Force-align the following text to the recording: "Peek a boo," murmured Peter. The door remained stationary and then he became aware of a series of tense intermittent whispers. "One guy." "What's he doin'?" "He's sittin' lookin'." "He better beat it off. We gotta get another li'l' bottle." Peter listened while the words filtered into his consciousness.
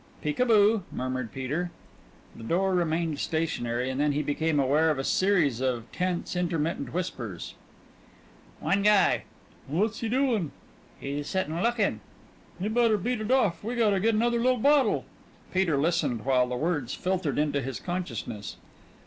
"Peek 0.23 0.39
a 0.39 0.47
boo," 0.47 0.81
murmured 0.91 1.31
Peter. 1.31 1.69
The 2.35 2.41
door 2.41 2.73
remained 2.73 3.19
stationary 3.19 3.87
and 3.87 4.01
then 4.01 4.13
he 4.13 4.23
became 4.23 4.59
aware 4.59 4.89
of 4.89 4.97
a 4.97 5.03
series 5.03 5.61
of 5.61 5.83
tense 5.91 6.35
intermittent 6.35 6.91
whispers. 6.91 7.53
"One 8.59 8.81
guy." 8.81 9.25
"What's 9.67 9.99
he 9.99 10.09
doin'?" 10.09 10.53
"He's 10.99 11.27
sittin' 11.27 11.61
lookin'." 11.61 11.99
"He 12.59 12.67
better 12.67 12.97
beat 12.97 13.21
it 13.21 13.29
off. 13.29 13.63
We 13.63 13.75
gotta 13.75 13.99
get 13.99 14.15
another 14.15 14.39
li'l' 14.39 14.57
bottle." 14.57 15.05
Peter 15.53 15.77
listened 15.77 16.25
while 16.25 16.47
the 16.47 16.57
words 16.57 16.95
filtered 16.95 17.37
into 17.37 17.61
his 17.61 17.79
consciousness. 17.79 18.57